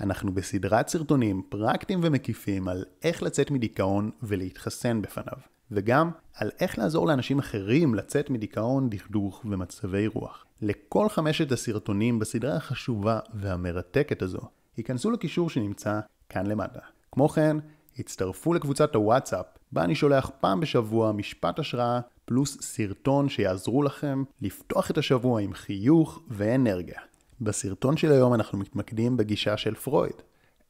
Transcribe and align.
אנחנו 0.00 0.34
בסדרת 0.34 0.88
סרטונים 0.88 1.42
פרקטיים 1.48 2.00
ומקיפים 2.02 2.68
על 2.68 2.84
איך 3.04 3.22
לצאת 3.22 3.50
מדיכאון 3.50 4.10
ולהתחסן 4.22 5.02
בפניו, 5.02 5.38
וגם 5.70 6.10
על 6.34 6.50
איך 6.60 6.78
לעזור 6.78 7.06
לאנשים 7.06 7.38
אחרים 7.38 7.94
לצאת 7.94 8.30
מדיכאון, 8.30 8.90
דכדוך 8.90 9.44
ומצבי 9.44 10.06
רוח. 10.06 10.44
לכל 10.62 11.08
חמשת 11.08 11.52
הסרטונים 11.52 12.18
בסדרה 12.18 12.56
החשובה 12.56 13.18
והמרתקת 13.34 14.22
הזו, 14.22 14.40
היכנסו 14.76 15.10
לקישור 15.10 15.50
שנמצא 15.50 16.00
כאן 16.28 16.46
למטה. 16.46 16.80
כמו 17.12 17.28
כן, 17.28 17.56
הצטרפו 17.98 18.54
לקבוצת 18.54 18.94
הוואטסאפ, 18.94 19.46
בה 19.72 19.84
אני 19.84 19.94
שולח 19.94 20.30
פעם 20.40 20.60
בשבוע 20.60 21.12
משפט 21.12 21.58
השראה 21.58 22.00
פלוס 22.24 22.58
סרטון 22.60 23.28
שיעזרו 23.28 23.82
לכם 23.82 24.24
לפתוח 24.42 24.90
את 24.90 24.98
השבוע 24.98 25.40
עם 25.40 25.54
חיוך 25.54 26.22
ואנרגיה. 26.28 27.00
בסרטון 27.40 27.96
של 27.96 28.12
היום 28.12 28.34
אנחנו 28.34 28.58
מתמקדים 28.58 29.16
בגישה 29.16 29.56
של 29.56 29.74
פרויד. 29.74 30.22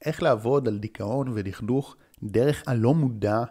איך 0.05 0.23
לעבוד 0.23 0.69
על 0.69 0.79
דיכאון 0.79 1.29
ודכדוך 1.34 1.97
דרך 2.23 2.62
הלא 2.66 2.95
מודע 2.95 3.42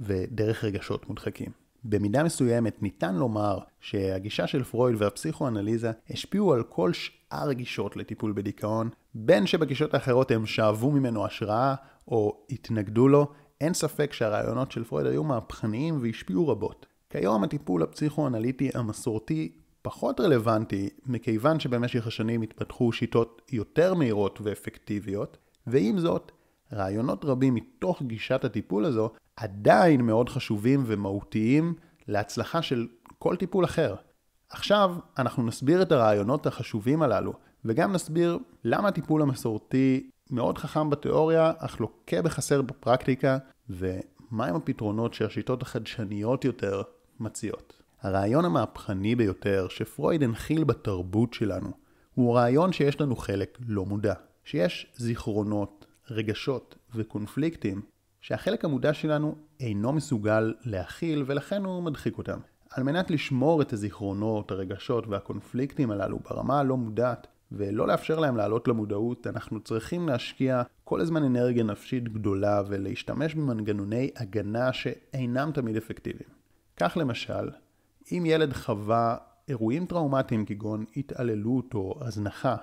ודרך 0.00 0.64
רגשות 0.64 1.08
מודחקים. 1.08 1.50
במידה 1.84 2.24
מסוימת 2.24 2.82
ניתן 2.82 3.14
לומר 3.14 3.58
שהגישה 3.80 4.46
של 4.46 4.64
פרויד 4.64 5.02
והפסיכואנליזה 5.02 5.90
השפיעו 6.10 6.52
על 6.52 6.62
כל 6.62 6.92
שאר 6.92 7.48
הגישות 7.50 7.96
לטיפול 7.96 8.32
בדיכאון, 8.32 8.88
בין 9.14 9.46
שבגישות 9.46 9.94
האחרות 9.94 10.30
הם 10.30 10.46
שאבו 10.46 10.90
ממנו 10.90 11.26
השראה 11.26 11.74
או 12.08 12.44
התנגדו 12.50 13.08
לו, 13.08 13.32
אין 13.60 13.74
ספק 13.74 14.12
שהרעיונות 14.12 14.72
של 14.72 14.84
פרויד 14.84 15.06
היו 15.06 15.24
מהפכניים 15.24 15.98
והשפיעו 16.02 16.48
רבות. 16.48 16.86
כיום 17.10 17.44
הטיפול 17.44 17.82
הפסיכואנליטי 17.82 18.70
המסורתי 18.74 19.52
פחות 19.82 20.20
רלוונטי, 20.20 20.88
מכיוון 21.06 21.60
שבמשך 21.60 22.06
השנים 22.06 22.42
התפתחו 22.42 22.92
שיטות 22.92 23.42
יותר 23.52 23.94
מהירות 23.94 24.38
ואפקטיביות, 24.42 25.38
ועם 25.66 25.98
זאת, 25.98 26.32
רעיונות 26.72 27.24
רבים 27.24 27.54
מתוך 27.54 28.02
גישת 28.02 28.44
הטיפול 28.44 28.84
הזו 28.84 29.10
עדיין 29.36 30.00
מאוד 30.00 30.28
חשובים 30.28 30.82
ומהותיים 30.86 31.74
להצלחה 32.08 32.62
של 32.62 32.88
כל 33.18 33.36
טיפול 33.36 33.64
אחר. 33.64 33.94
עכשיו 34.50 34.96
אנחנו 35.18 35.42
נסביר 35.42 35.82
את 35.82 35.92
הרעיונות 35.92 36.46
החשובים 36.46 37.02
הללו, 37.02 37.32
וגם 37.64 37.92
נסביר 37.92 38.38
למה 38.64 38.88
הטיפול 38.88 39.22
המסורתי 39.22 40.10
מאוד 40.30 40.58
חכם 40.58 40.90
בתיאוריה, 40.90 41.52
אך 41.58 41.80
לוקה 41.80 42.22
בחסר 42.22 42.62
בפרקטיקה, 42.62 43.38
ומהם 43.70 44.56
הפתרונות 44.56 45.14
שהשיטות 45.14 45.62
החדשניות 45.62 46.44
יותר 46.44 46.82
מציעות. 47.20 47.81
הרעיון 48.02 48.44
המהפכני 48.44 49.14
ביותר 49.14 49.66
שפרויד 49.70 50.22
הנחיל 50.22 50.64
בתרבות 50.64 51.34
שלנו, 51.34 51.70
הוא 52.14 52.34
רעיון 52.36 52.72
שיש 52.72 53.00
לנו 53.00 53.16
חלק 53.16 53.58
לא 53.68 53.84
מודע. 53.84 54.14
שיש 54.44 54.86
זיכרונות, 54.96 55.86
רגשות 56.10 56.74
וקונפליקטים 56.94 57.82
שהחלק 58.20 58.64
המודע 58.64 58.94
שלנו 58.94 59.34
אינו 59.60 59.92
מסוגל 59.92 60.54
להכיל 60.64 61.24
ולכן 61.26 61.64
הוא 61.64 61.82
מדחיק 61.82 62.18
אותם. 62.18 62.38
על 62.70 62.82
מנת 62.82 63.10
לשמור 63.10 63.62
את 63.62 63.72
הזיכרונות, 63.72 64.50
הרגשות 64.50 65.06
והקונפליקטים 65.06 65.90
הללו 65.90 66.18
ברמה 66.18 66.60
הלא 66.60 66.76
מודעת 66.76 67.26
ולא 67.52 67.86
לאפשר 67.86 68.18
להם 68.18 68.36
לעלות 68.36 68.68
למודעות, 68.68 69.26
אנחנו 69.26 69.60
צריכים 69.60 70.08
להשקיע 70.08 70.62
כל 70.84 71.00
הזמן 71.00 71.24
אנרגיה 71.24 71.64
נפשית 71.64 72.08
גדולה 72.08 72.62
ולהשתמש 72.68 73.34
במנגנוני 73.34 74.10
הגנה 74.16 74.72
שאינם 74.72 75.50
תמיד 75.54 75.76
אפקטיביים. 75.76 76.30
כך 76.76 76.96
למשל, 76.96 77.48
אם 78.12 78.22
ילד 78.26 78.52
חווה 78.52 79.16
אירועים 79.48 79.86
טראומטיים 79.86 80.44
כגון 80.44 80.84
התעללות 80.96 81.74
או 81.74 81.98
הזנחה, 82.00 82.56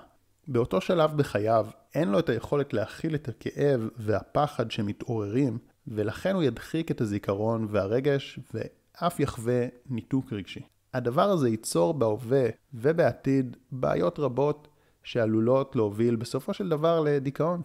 באותו 0.48 0.80
שלב 0.80 1.16
בחייו 1.16 1.66
אין 1.94 2.08
לו 2.08 2.18
את 2.18 2.28
היכולת 2.28 2.72
להכיל 2.72 3.14
את 3.14 3.28
הכאב 3.28 3.88
והפחד 3.96 4.70
שמתעוררים, 4.70 5.58
ולכן 5.86 6.34
הוא 6.34 6.42
ידחיק 6.42 6.90
את 6.90 7.00
הזיכרון 7.00 7.66
והרגש 7.70 8.38
ואף 8.54 9.20
יחווה 9.20 9.66
ניתוק 9.90 10.32
רגשי. 10.32 10.60
הדבר 10.94 11.30
הזה 11.30 11.48
ייצור 11.48 11.94
בהווה 11.94 12.48
ובעתיד 12.74 13.56
בעיות 13.72 14.18
רבות 14.18 14.68
שעלולות 15.02 15.76
להוביל 15.76 16.16
בסופו 16.16 16.54
של 16.54 16.68
דבר 16.68 17.00
לדיכאון. 17.00 17.62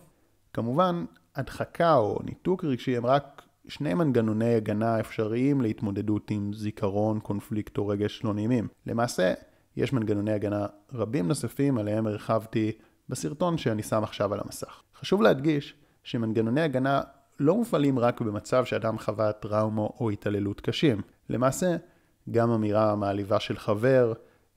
כמובן, 0.53 1.05
הדחקה 1.35 1.95
או 1.95 2.19
ניתוק 2.23 2.63
רגשי 2.63 2.97
הם 2.97 3.05
רק 3.05 3.41
שני 3.67 3.93
מנגנוני 3.93 4.55
הגנה 4.55 4.99
אפשריים 4.99 5.61
להתמודדות 5.61 6.31
עם 6.31 6.53
זיכרון, 6.53 7.19
קונפליקט 7.19 7.77
או 7.77 7.87
רגש 7.87 8.21
לא 8.23 8.33
נעימים. 8.33 8.67
למעשה, 8.85 9.33
יש 9.77 9.93
מנגנוני 9.93 10.31
הגנה 10.31 10.65
רבים 10.93 11.27
נוספים 11.27 11.77
עליהם 11.77 12.07
הרחבתי 12.07 12.71
בסרטון 13.09 13.57
שאני 13.57 13.83
שם 13.83 14.03
עכשיו 14.03 14.33
על 14.33 14.39
המסך. 14.45 14.81
חשוב 14.99 15.21
להדגיש 15.21 15.75
שמנגנוני 16.03 16.61
הגנה 16.61 17.01
לא 17.39 17.55
מופעלים 17.55 17.99
רק 17.99 18.21
במצב 18.21 18.65
שאדם 18.65 18.99
חווה 18.99 19.31
טראומה 19.31 19.81
או 19.81 20.09
התעללות 20.09 20.61
קשים. 20.61 21.01
למעשה, 21.29 21.75
גם 22.31 22.51
אמירה 22.51 22.95
מעליבה 22.95 23.39
של 23.39 23.57
חבר, 23.57 24.13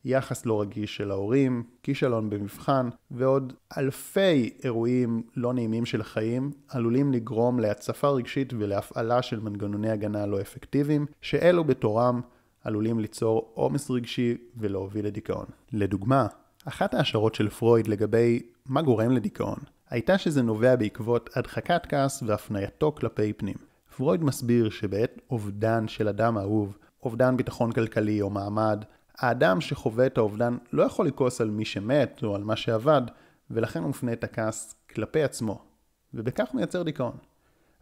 יחס 0.08 0.46
לא 0.46 0.60
רגיש 0.60 0.96
של 0.96 1.10
ההורים, 1.10 1.62
כישלון 1.82 2.30
במבחן, 2.30 2.88
ועוד 3.10 3.52
אלפי 3.78 4.50
אירועים 4.64 5.22
לא 5.36 5.52
נעימים 5.52 5.86
של 5.86 6.00
החיים 6.00 6.50
עלולים 6.68 7.12
לגרום 7.12 7.60
להצפה 7.60 8.08
רגשית 8.08 8.52
ולהפעלה 8.58 9.22
של 9.22 9.40
מנגנוני 9.40 9.90
הגנה 9.90 10.26
לא 10.26 10.40
אפקטיביים, 10.40 11.06
שאלו 11.20 11.64
בתורם 11.64 12.20
עלולים 12.64 13.00
ליצור 13.00 13.50
עומס 13.54 13.90
רגשי 13.90 14.36
ולהוביל 14.56 15.06
לדיכאון. 15.06 15.46
לדוגמה, 15.72 16.26
אחת 16.64 16.94
ההשערות 16.94 17.34
של 17.34 17.48
פרויד 17.48 17.86
לגבי 17.86 18.42
מה 18.66 18.82
גורם 18.82 19.10
לדיכאון, 19.10 19.58
הייתה 19.90 20.18
שזה 20.18 20.42
נובע 20.42 20.76
בעקבות 20.76 21.30
הדחקת 21.36 21.86
כעס 21.88 22.22
והפנייתו 22.26 22.92
כלפי 22.92 23.32
פנים. 23.32 23.56
פרויד 23.96 24.24
מסביר 24.24 24.70
שבעת 24.70 25.20
אובדן 25.30 25.88
של 25.88 26.08
אדם 26.08 26.38
אהוב, 26.38 26.78
אובדן 27.02 27.36
ביטחון 27.36 27.72
כלכלי 27.72 28.22
או 28.22 28.30
מעמד, 28.30 28.84
האדם 29.18 29.60
שחווה 29.60 30.06
את 30.06 30.18
האובדן 30.18 30.56
לא 30.72 30.82
יכול 30.82 31.06
לכעוס 31.06 31.40
על 31.40 31.50
מי 31.50 31.64
שמת 31.64 32.20
או 32.22 32.34
על 32.34 32.44
מה 32.44 32.56
שאבד, 32.56 33.02
ולכן 33.50 33.82
הוא 33.82 33.90
מפנה 33.90 34.12
את 34.12 34.24
הכעס 34.24 34.74
כלפי 34.90 35.22
עצמו, 35.22 35.64
ובכך 36.14 36.48
מייצר 36.54 36.82
דיכאון. 36.82 37.16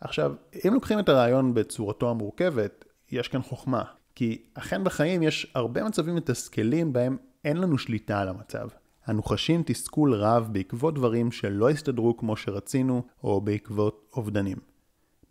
עכשיו, 0.01 0.35
אם 0.67 0.75
לוקחים 0.75 0.99
את 0.99 1.09
הרעיון 1.09 1.55
בצורתו 1.55 2.11
המורכבת, 2.11 2.85
יש 3.11 3.29
כאן 3.29 3.43
חוכמה. 3.43 3.83
כי 4.15 4.43
אכן 4.55 4.85
בחיים 4.85 5.23
יש 5.23 5.53
הרבה 5.55 5.85
מצבים 5.85 6.15
מתסכלים 6.15 6.93
בהם 6.93 7.17
אין 7.45 7.57
לנו 7.57 7.79
שליטה 7.79 8.21
על 8.21 8.29
המצב. 8.29 8.69
אנו 9.09 9.23
חשים 9.23 9.63
תסכול 9.67 10.15
רב 10.15 10.49
בעקבות 10.53 10.95
דברים 10.95 11.33
שלא 11.33 11.71
הסתדרו 11.71 12.17
כמו 12.17 12.37
שרצינו, 12.37 13.03
או 13.25 13.41
בעקבות 13.41 14.11
אובדנים. 14.17 14.57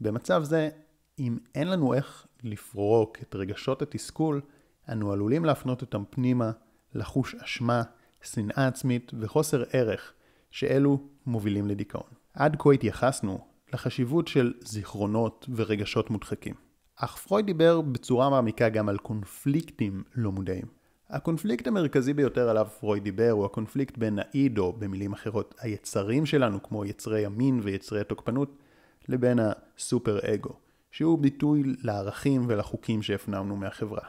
במצב 0.01 0.43
זה, 0.43 0.69
אם 1.19 1.37
אין 1.55 1.67
לנו 1.67 1.93
איך 1.93 2.27
לפרוק 2.43 3.17
את 3.21 3.35
רגשות 3.35 3.81
התסכול, 3.81 4.41
אנו 4.89 5.11
עלולים 5.11 5.45
להפנות 5.45 5.81
אותם 5.81 6.03
פנימה, 6.09 6.51
לחוש 6.93 7.35
אשמה, 7.35 7.83
שנאה 8.23 8.67
עצמית 8.67 9.11
וחוסר 9.19 9.63
ערך, 9.71 10.13
שאלו 10.51 10.99
מובילים 11.25 11.67
לדיכאון. 11.67 12.09
עד 12.33 12.55
כה 12.59 12.71
התייחסנו 12.71 13.39
לחשיבות 13.73 14.27
של 14.27 14.53
זיכרונות 14.61 15.49
ורגשות 15.55 16.09
מודחקים. 16.09 16.53
אך 16.95 17.17
פרויד 17.17 17.45
דיבר 17.45 17.81
בצורה 17.81 18.29
מעמיקה 18.29 18.69
גם 18.69 18.89
על 18.89 18.97
קונפליקטים 18.97 20.03
לא 20.15 20.31
מודעים. 20.31 20.65
הקונפליקט 21.09 21.67
המרכזי 21.67 22.13
ביותר 22.13 22.49
עליו 22.49 22.67
פרויד 22.79 23.03
דיבר 23.03 23.29
הוא 23.29 23.45
הקונפליקט 23.45 23.97
בין 23.97 24.19
האיד, 24.19 24.57
או 24.57 24.73
במילים 24.73 25.13
אחרות 25.13 25.55
היצרים 25.59 26.25
שלנו, 26.25 26.63
כמו 26.63 26.85
יצרי 26.85 27.25
המין 27.25 27.59
ויצרי 27.63 28.01
התוקפנות, 28.01 28.57
לבין 29.07 29.39
הסופר 29.39 30.19
אגו, 30.33 30.53
שהוא 30.91 31.19
ביטוי 31.19 31.63
לערכים 31.83 32.45
ולחוקים 32.47 33.01
שהפנמנו 33.01 33.55
מהחברה. 33.55 34.03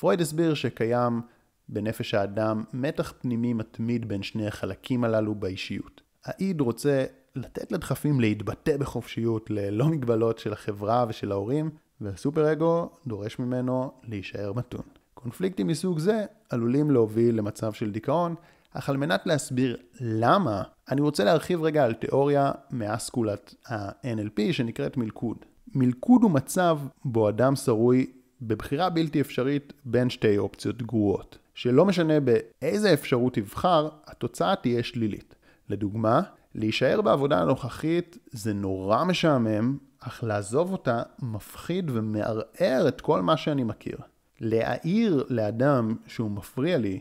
פרויד 0.00 0.20
הסביר 0.20 0.54
שקיים 0.54 1.20
בנפש 1.68 2.14
האדם 2.14 2.64
מתח 2.72 3.12
פנימי 3.20 3.52
מתמיד 3.52 4.08
בין 4.08 4.22
שני 4.22 4.46
החלקים 4.46 5.04
הללו 5.04 5.34
באישיות. 5.34 6.00
האיד 6.24 6.60
רוצה 6.60 7.04
לתת 7.34 7.72
לדחפים 7.72 8.20
להתבטא 8.20 8.76
בחופשיות 8.76 9.50
ללא 9.50 9.88
מגבלות 9.88 10.38
של 10.38 10.52
החברה 10.52 11.04
ושל 11.08 11.32
ההורים, 11.32 11.70
והסופר 12.00 12.52
אגו 12.52 12.90
דורש 13.06 13.38
ממנו 13.38 13.92
להישאר 14.04 14.52
מתון. 14.52 14.82
קונפליקטים 15.14 15.66
מסוג 15.66 15.98
זה 15.98 16.24
עלולים 16.50 16.90
להוביל 16.90 17.38
למצב 17.38 17.72
של 17.72 17.90
דיכאון, 17.90 18.34
אך 18.72 18.88
על 18.88 18.96
מנת 18.96 19.26
להסביר 19.26 19.76
למה, 20.00 20.62
אני 20.90 21.00
רוצה 21.00 21.24
להרחיב 21.24 21.62
רגע 21.62 21.84
על 21.84 21.94
תיאוריה 21.94 22.52
מאסקולת 22.70 23.54
ה-NLP 23.68 24.52
שנקראת 24.52 24.96
מלכוד. 24.96 25.36
מלכוד 25.74 26.22
הוא 26.22 26.30
מצב 26.30 26.78
בו 27.04 27.28
אדם 27.28 27.56
שרוי 27.56 28.06
בבחירה 28.42 28.90
בלתי 28.90 29.20
אפשרית 29.20 29.72
בין 29.84 30.10
שתי 30.10 30.38
אופציות 30.38 30.82
גרועות, 30.82 31.38
שלא 31.54 31.84
משנה 31.84 32.14
באיזה 32.20 32.92
אפשרות 32.92 33.34
תבחר, 33.34 33.88
התוצאה 34.06 34.56
תהיה 34.56 34.82
שלילית. 34.82 35.34
לדוגמה, 35.68 36.20
להישאר 36.54 37.00
בעבודה 37.00 37.40
הנוכחית 37.40 38.18
זה 38.30 38.54
נורא 38.54 39.04
משעמם, 39.04 39.78
אך 40.00 40.24
לעזוב 40.24 40.72
אותה 40.72 41.02
מפחיד 41.22 41.90
ומערער 41.94 42.88
את 42.88 43.00
כל 43.00 43.22
מה 43.22 43.36
שאני 43.36 43.64
מכיר. 43.64 43.98
להעיר 44.40 45.24
לאדם 45.28 45.96
שהוא 46.06 46.30
מפריע 46.30 46.78
לי, 46.78 47.00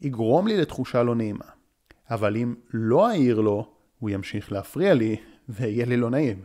יגרום 0.00 0.46
לי 0.46 0.56
לתחושה 0.56 1.02
לא 1.02 1.14
נעימה. 1.14 1.44
אבל 2.10 2.36
אם 2.36 2.54
לא 2.72 3.08
אעיר 3.08 3.40
לו, 3.40 3.68
הוא 3.98 4.10
ימשיך 4.10 4.52
להפריע 4.52 4.94
לי 4.94 5.16
ויהיה 5.48 5.86
לי 5.86 5.96
לא 5.96 6.10
נעים. 6.10 6.42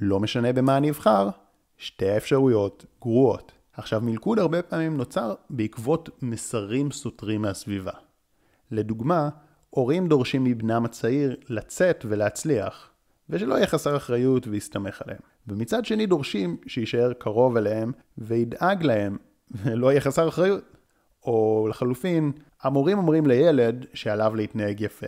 לא 0.00 0.20
משנה 0.20 0.52
במה 0.52 0.76
אני 0.76 0.90
אבחר, 0.90 1.28
שתי 1.76 2.08
האפשרויות 2.08 2.84
גרועות. 3.00 3.52
עכשיו, 3.76 4.00
מלכוד 4.00 4.38
הרבה 4.38 4.62
פעמים 4.62 4.96
נוצר 4.96 5.34
בעקבות 5.50 6.08
מסרים 6.22 6.90
סותרים 6.90 7.42
מהסביבה. 7.42 7.92
לדוגמה, 8.70 9.28
הורים 9.70 10.08
דורשים 10.08 10.44
מבנם 10.44 10.84
הצעיר 10.84 11.36
לצאת 11.48 12.04
ולהצליח, 12.08 12.90
ושלא 13.30 13.54
יהיה 13.54 13.66
חסר 13.66 13.96
אחריות 13.96 14.46
ויסתמך 14.46 15.02
עליהם. 15.02 15.20
ומצד 15.48 15.84
שני 15.84 16.06
דורשים 16.06 16.56
שיישאר 16.66 17.12
קרוב 17.12 17.56
אליהם 17.56 17.92
וידאג 18.18 18.82
להם, 18.82 19.16
ולא 19.50 19.90
יהיה 19.90 20.00
חסר 20.00 20.28
אחריות. 20.28 20.64
או 21.24 21.66
לחלופין, 21.70 22.32
המורים 22.62 22.98
אומרים 22.98 23.26
לילד 23.26 23.86
שעליו 23.94 24.34
להתנהג 24.34 24.80
יפה, 24.80 25.06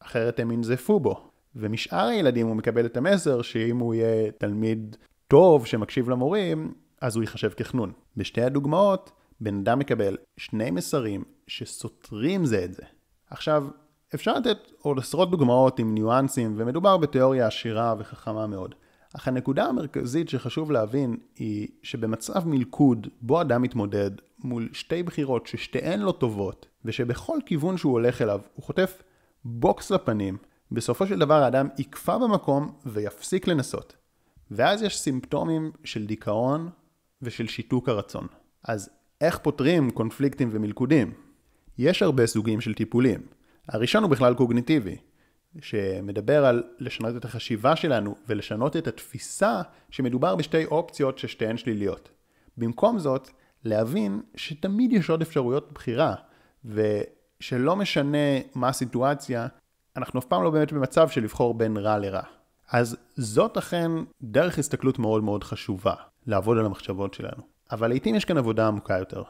אחרת 0.00 0.40
הם 0.40 0.50
ינזפו 0.50 1.00
בו. 1.00 1.30
ומשאר 1.56 2.06
הילדים 2.06 2.46
הוא 2.46 2.56
מקבל 2.56 2.86
את 2.86 2.96
המסר 2.96 3.42
שאם 3.42 3.78
הוא 3.78 3.94
יהיה 3.94 4.30
תלמיד 4.30 4.96
טוב 5.28 5.66
שמקשיב 5.66 6.10
למורים, 6.10 6.72
אז 7.00 7.16
הוא 7.16 7.22
ייחשב 7.22 7.50
כחנון. 7.50 7.92
בשתי 8.16 8.42
הדוגמאות, 8.42 9.10
בן 9.40 9.58
אדם 9.58 9.78
מקבל 9.78 10.16
שני 10.36 10.70
מסרים 10.70 11.24
שסותרים 11.46 12.44
זה 12.44 12.64
את 12.64 12.74
זה. 12.74 12.82
עכשיו, 13.30 13.66
אפשר 14.14 14.34
לתת 14.34 14.58
עוד 14.78 14.98
עשרות 14.98 15.30
דוגמאות 15.30 15.78
עם 15.78 15.94
ניואנסים, 15.94 16.54
ומדובר 16.56 16.96
בתיאוריה 16.96 17.46
עשירה 17.46 17.94
וחכמה 17.98 18.46
מאוד. 18.46 18.74
אך 19.16 19.28
הנקודה 19.28 19.64
המרכזית 19.64 20.28
שחשוב 20.28 20.70
להבין 20.70 21.16
היא 21.36 21.68
שבמצב 21.82 22.48
מלכוד 22.48 23.06
בו 23.20 23.40
אדם 23.40 23.62
מתמודד 23.62 24.10
מול 24.38 24.68
שתי 24.72 25.02
בחירות 25.02 25.46
ששתיהן 25.46 26.00
לא 26.00 26.12
טובות, 26.12 26.66
ושבכל 26.84 27.38
כיוון 27.46 27.76
שהוא 27.76 27.92
הולך 27.92 28.22
אליו 28.22 28.40
הוא 28.54 28.64
חוטף 28.64 29.02
בוקס 29.44 29.90
לפנים, 29.90 30.36
בסופו 30.72 31.06
של 31.06 31.18
דבר 31.18 31.42
האדם 31.42 31.68
יקפא 31.78 32.18
במקום 32.18 32.72
ויפסיק 32.86 33.46
לנסות. 33.46 33.96
ואז 34.50 34.82
יש 34.82 34.98
סימפטומים 34.98 35.72
של 35.84 36.06
דיכאון 36.06 36.70
ושל 37.22 37.46
שיתוק 37.46 37.88
הרצון. 37.88 38.26
אז 38.64 38.90
איך 39.20 39.38
פותרים 39.38 39.90
קונפליקטים 39.90 40.48
ומלכודים? 40.52 41.12
יש 41.78 42.02
הרבה 42.02 42.26
סוגים 42.26 42.60
של 42.60 42.74
טיפולים. 42.74 43.20
הראשון 43.68 44.02
הוא 44.02 44.10
בכלל 44.10 44.34
קוגניטיבי, 44.34 44.96
שמדבר 45.60 46.46
על 46.46 46.62
לשנות 46.78 47.16
את 47.16 47.24
החשיבה 47.24 47.76
שלנו 47.76 48.16
ולשנות 48.26 48.76
את 48.76 48.86
התפיסה 48.86 49.62
שמדובר 49.90 50.36
בשתי 50.36 50.64
אופציות 50.64 51.18
ששתיהן 51.18 51.56
שליליות. 51.56 52.08
במקום 52.56 52.98
זאת, 52.98 53.30
להבין 53.64 54.22
שתמיד 54.36 54.92
יש 54.92 55.10
עוד 55.10 55.22
אפשרויות 55.22 55.72
בחירה, 55.72 56.14
ושלא 56.64 57.76
משנה 57.76 58.38
מה 58.54 58.68
הסיטואציה, 58.68 59.46
אנחנו 59.96 60.20
אף 60.20 60.24
פעם 60.24 60.42
לא 60.42 60.50
באמת 60.50 60.72
במצב 60.72 61.08
של 61.08 61.22
לבחור 61.22 61.54
בין 61.54 61.76
רע 61.76 61.98
לרע. 61.98 62.22
אז 62.70 62.96
זאת 63.16 63.56
אכן 63.56 63.90
דרך 64.22 64.58
הסתכלות 64.58 64.98
מאוד 64.98 65.24
מאוד 65.24 65.44
חשובה, 65.44 65.94
לעבוד 66.28 66.58
על 66.58 66.66
המחשבות 66.66 67.14
שלנו. 67.14 67.42
אבל 67.70 67.88
לעיתים 67.88 68.14
יש 68.14 68.24
כאן 68.24 68.38
עבודה 68.38 68.68
עמוקה 68.68 68.98
יותר. 68.98 69.22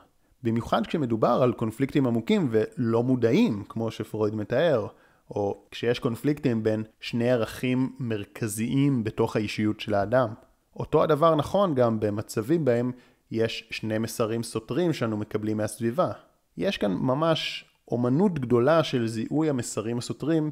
במיוחד 0.43 0.87
כשמדובר 0.87 1.41
על 1.43 1.53
קונפליקטים 1.53 2.07
עמוקים 2.07 2.49
ולא 2.51 3.03
מודעים, 3.03 3.65
כמו 3.69 3.91
שפרויד 3.91 4.35
מתאר, 4.35 4.87
או 5.31 5.65
כשיש 5.71 5.99
קונפליקטים 5.99 6.63
בין 6.63 6.85
שני 7.01 7.31
ערכים 7.31 7.93
מרכזיים 7.99 9.05
בתוך 9.05 9.37
האישיות 9.37 9.81
של 9.81 9.95
האדם. 9.95 10.29
אותו 10.77 11.03
הדבר 11.03 11.35
נכון 11.35 11.75
גם 11.75 12.01
במצבים 12.01 12.65
בהם 12.65 12.93
יש 13.31 13.69
שני 13.71 13.99
מסרים 13.99 14.43
סותרים 14.43 14.93
שאנו 14.93 15.17
מקבלים 15.17 15.57
מהסביבה. 15.57 16.11
יש 16.57 16.77
כאן 16.79 16.93
ממש 16.93 17.65
אומנות 17.91 18.39
גדולה 18.39 18.85
של 18.85 19.07
זיהוי 19.07 19.51
המסרים 19.51 19.99
הסותרים 19.99 20.51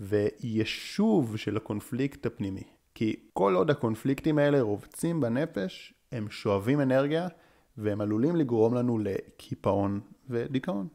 ויישוב 0.00 1.36
של 1.36 1.56
הקונפליקט 1.56 2.26
הפנימי. 2.26 2.64
כי 2.94 3.16
כל 3.32 3.54
עוד 3.54 3.70
הקונפליקטים 3.70 4.38
האלה 4.38 4.60
רובצים 4.60 5.20
בנפש, 5.20 5.94
הם 6.12 6.30
שואבים 6.30 6.80
אנרגיה 6.80 7.28
והם 7.76 8.00
עלולים 8.00 8.36
לגרום 8.36 8.74
לנו 8.74 8.98
לקיפאון 8.98 10.00
ודיכאון. 10.28 10.88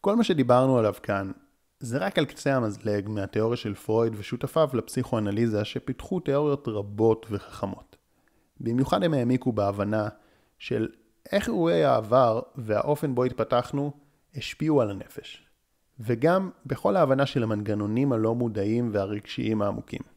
כל 0.00 0.16
מה 0.16 0.24
שדיברנו 0.24 0.78
עליו 0.78 0.94
כאן 1.02 1.32
זה 1.80 1.98
רק 1.98 2.18
על 2.18 2.24
קצה 2.24 2.56
המזלג 2.56 3.08
מהתיאוריה 3.08 3.56
של 3.56 3.74
פרויד 3.74 4.12
ושותפיו 4.16 4.68
לפסיכואנליזה 4.72 5.64
שפיתחו 5.64 6.20
תיאוריות 6.20 6.68
רבות 6.68 7.26
וחכמות. 7.30 7.96
במיוחד 8.60 9.02
הם 9.02 9.14
העמיקו 9.14 9.52
בהבנה 9.52 10.08
של 10.58 10.88
איך 11.32 11.48
אירועי 11.48 11.84
העבר 11.84 12.40
והאופן 12.56 13.14
בו 13.14 13.24
התפתחנו 13.24 13.92
השפיעו 14.36 14.80
על 14.82 14.90
הנפש. 14.90 15.46
וגם 16.00 16.50
בכל 16.66 16.96
ההבנה 16.96 17.26
של 17.26 17.42
המנגנונים 17.42 18.12
הלא 18.12 18.34
מודעים 18.34 18.90
והרגשיים 18.92 19.62
העמוקים. 19.62 20.15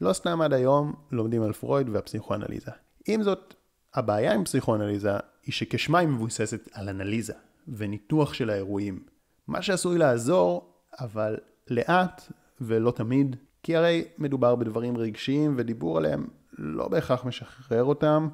לא 0.00 0.12
סתם 0.12 0.40
עד 0.40 0.52
היום 0.52 0.92
לומדים 1.10 1.42
על 1.42 1.52
פרויד 1.52 1.88
והפסיכואנליזה. 1.88 2.70
עם 3.08 3.22
זאת, 3.22 3.54
הבעיה 3.94 4.32
עם 4.34 4.44
פסיכואנליזה 4.44 5.12
היא 5.46 5.52
שכשמה 5.52 5.98
היא 5.98 6.08
מבוססת 6.08 6.68
על 6.72 6.88
אנליזה 6.88 7.32
וניתוח 7.68 8.34
של 8.34 8.50
האירועים. 8.50 9.02
מה 9.46 9.62
שעשוי 9.62 9.98
לעזור, 9.98 10.74
אבל 11.00 11.36
לאט 11.70 12.32
ולא 12.60 12.90
תמיד, 12.90 13.36
כי 13.62 13.76
הרי 13.76 14.04
מדובר 14.18 14.54
בדברים 14.54 14.96
רגשיים 14.96 15.54
ודיבור 15.58 15.98
עליהם 15.98 16.26
לא 16.58 16.88
בהכרח 16.88 17.24
משחרר 17.24 17.84
אותם. 17.84 18.28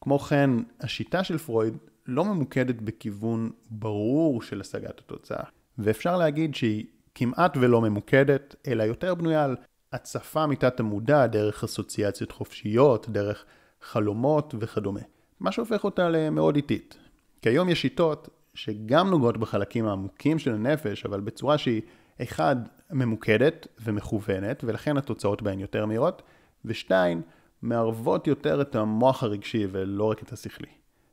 כמו 0.00 0.18
כן, 0.18 0.50
השיטה 0.80 1.24
של 1.24 1.38
פרויד 1.38 1.76
לא 2.06 2.24
ממוקדת 2.24 2.74
בכיוון 2.82 3.50
ברור 3.70 4.42
של 4.42 4.60
השגת 4.60 4.98
התוצאה. 4.98 5.44
ואפשר 5.78 6.16
להגיד 6.16 6.54
שהיא 6.54 6.86
כמעט 7.14 7.56
ולא 7.60 7.80
ממוקדת, 7.80 8.56
אלא 8.66 8.82
יותר 8.82 9.14
בנויה 9.14 9.44
על 9.44 9.56
הצפה 9.92 10.46
מתת 10.46 10.80
המודע 10.80 11.26
דרך 11.26 11.64
אסוציאציות 11.64 12.32
חופשיות, 12.32 13.08
דרך 13.08 13.44
חלומות 13.82 14.54
וכדומה. 14.58 15.00
מה 15.40 15.52
שהופך 15.52 15.84
אותה 15.84 16.08
למאוד 16.08 16.56
איטית. 16.56 16.96
כי 17.42 17.48
היום 17.48 17.68
יש 17.68 17.82
שיטות 17.82 18.28
שגם 18.54 19.10
נוגעות 19.10 19.36
בחלקים 19.36 19.86
העמוקים 19.86 20.38
של 20.38 20.54
הנפש, 20.54 21.06
אבל 21.06 21.20
בצורה 21.20 21.58
שהיא, 21.58 21.82
אחד, 22.22 22.56
ממוקדת 22.90 23.66
ומכוונת, 23.84 24.64
ולכן 24.64 24.96
התוצאות 24.96 25.42
בהן 25.42 25.58
יותר 25.58 25.86
מהירות, 25.86 26.22
ושתיים, 26.64 27.22
מערבות 27.62 28.26
יותר 28.26 28.60
את 28.60 28.74
המוח 28.74 29.22
הרגשי 29.22 29.66
ולא 29.70 30.10
רק 30.10 30.22
את 30.22 30.32
השכלי. 30.32 30.68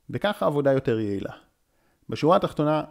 וכך 0.10 0.44
העבודה 0.44 0.74
יותר 0.74 1.00
יעילה. 1.00 1.34
בשורה 2.10 2.38
התחתונה, 2.38 2.84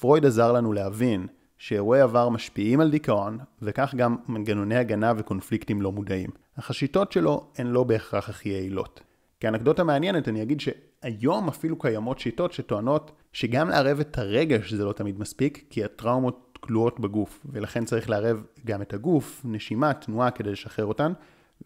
פרויד 0.00 0.26
עזר 0.26 0.52
לנו 0.52 0.72
להבין 0.72 1.26
שאירועי 1.58 2.00
עבר 2.00 2.28
משפיעים 2.28 2.80
על 2.80 2.90
דיכאון, 2.90 3.38
וכך 3.62 3.94
גם 3.94 4.16
מנגנוני 4.28 4.76
הגנה 4.76 5.12
וקונפליקטים 5.16 5.82
לא 5.82 5.92
מודעים. 5.92 6.30
אך 6.58 6.70
השיטות 6.70 7.12
שלו 7.12 7.46
הן 7.58 7.66
לא 7.66 7.84
בהכרח 7.84 8.28
הכי 8.28 8.48
יעילות. 8.48 9.00
כאנקדוטה 9.40 9.84
מעניינת 9.84 10.28
אני 10.28 10.42
אגיד 10.42 10.60
שהיום 10.60 11.48
אפילו 11.48 11.78
קיימות 11.78 12.18
שיטות 12.18 12.52
שטוענות 12.52 13.10
שגם 13.32 13.68
לערב 13.68 14.00
את 14.00 14.18
הרגש 14.18 14.72
זה 14.72 14.84
לא 14.84 14.92
תמיד 14.92 15.20
מספיק, 15.20 15.64
כי 15.70 15.84
הטראומות 15.84 16.58
כלואות 16.60 17.00
בגוף, 17.00 17.46
ולכן 17.52 17.84
צריך 17.84 18.10
לערב 18.10 18.44
גם 18.64 18.82
את 18.82 18.94
הגוף, 18.94 19.42
נשימה, 19.44 19.94
תנועה 19.94 20.30
כדי 20.30 20.52
לשחרר 20.52 20.86
אותן, 20.86 21.12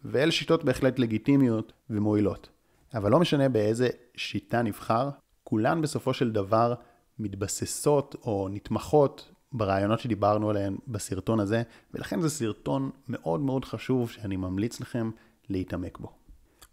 ואלה 0.03 0.31
שיטות 0.31 0.63
בהחלט 0.63 0.99
לגיטימיות 0.99 1.73
ומועילות. 1.89 2.49
אבל 2.93 3.11
לא 3.11 3.19
משנה 3.19 3.49
באיזה 3.49 3.89
שיטה 4.15 4.61
נבחר, 4.61 5.09
כולן 5.43 5.81
בסופו 5.81 6.13
של 6.13 6.31
דבר 6.31 6.73
מתבססות 7.19 8.15
או 8.23 8.49
נתמכות 8.51 9.30
ברעיונות 9.53 9.99
שדיברנו 9.99 10.49
עליהן 10.49 10.77
בסרטון 10.87 11.39
הזה, 11.39 11.63
ולכן 11.93 12.21
זה 12.21 12.29
סרטון 12.29 12.89
מאוד 13.07 13.39
מאוד 13.39 13.65
חשוב 13.65 14.09
שאני 14.09 14.35
ממליץ 14.35 14.81
לכם 14.81 15.11
להתעמק 15.49 15.97
בו. 15.97 16.11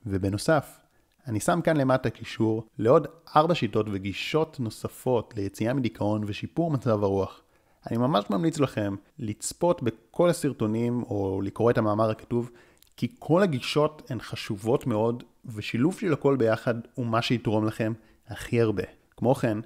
ובנוסף, 0.07 0.81
אני 1.27 1.41
שם 1.41 1.61
כאן 1.65 1.77
למטה 1.77 2.11
קישור 2.11 2.65
לעוד 2.79 3.07
ארבע 3.37 3.55
שיטות 3.55 3.87
וגישות 3.93 4.61
נוספות 4.61 5.35
ליציאה 5.37 5.75
מדיכאון 5.75 6.25
ושיפור 6.27 6.71
מצב 6.71 7.05
הרוח. 7.05 7.43
אני 7.91 7.97
ממש 7.97 8.25
ממליץ 8.31 8.59
לכם 8.59 8.95
לצפות 9.19 9.83
בכל 9.83 10.31
הסרטונים 10.31 11.03
או 11.03 11.41
לקרוא 11.45 11.71
את 11.71 11.79
המאמר 11.79 12.11
הכתוב, 12.11 12.51
כי 12.97 13.15
כל 13.19 13.43
הגישות 13.43 14.11
הן 14.11 14.21
חשובות 14.21 14.87
מאוד, 14.87 15.23
ושילוב 15.45 15.99
של 15.99 16.13
הכל 16.13 16.37
ביחד 16.37 16.75
הוא 16.95 17.07
מה 17.07 17.23
שיתרום 17.23 17.65
לכם 17.65 17.93
הכי 18.29 18.61
הרבה. 18.61 18.83
כמו 19.17 19.35
כן, 19.35 19.59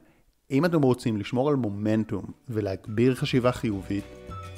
אם 0.52 0.64
אתם 0.64 0.82
רוצים 0.82 1.16
לשמור 1.16 1.48
על 1.48 1.56
מומנטום 1.56 2.24
ולהגביר 2.48 3.14
חשיבה 3.14 3.52
חיובית, 3.52 4.04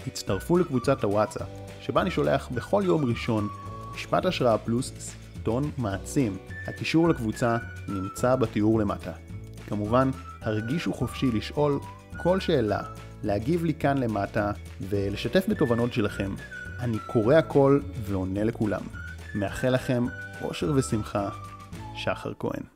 הצטרפו 0.06 0.58
לקבוצת 0.58 1.04
הוואטסאפ, 1.04 1.48
שבה 1.80 2.00
אני 2.00 2.10
שולח 2.10 2.48
בכל 2.54 2.82
יום 2.86 3.04
ראשון 3.04 3.48
משפט 3.94 4.26
השראה 4.26 4.58
פלוס 4.58 4.92
סרטון 4.98 5.70
מעצים. 5.78 6.36
הקישור 6.68 7.08
לקבוצה 7.08 7.56
נמצא 7.88 8.36
בתיאור 8.36 8.78
למטה. 8.78 9.12
כמובן, 9.68 10.10
הרגישו 10.42 10.92
חופשי 10.92 11.30
לשאול 11.30 11.80
כל 12.22 12.40
שאלה, 12.40 12.80
להגיב 13.22 13.64
לי 13.64 13.74
כאן 13.74 13.98
למטה 13.98 14.52
ולשתף 14.80 15.44
בתובנות 15.48 15.92
שלכם. 15.92 16.34
אני 16.80 16.98
קורא 17.06 17.34
הכל 17.34 17.80
ועונה 18.04 18.44
לכולם. 18.44 18.82
מאחל 19.34 19.70
לכם 19.70 20.06
אושר 20.42 20.72
ושמחה, 20.74 21.28
שחר 21.96 22.32
כהן. 22.38 22.73